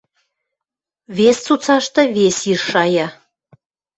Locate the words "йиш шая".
2.47-3.07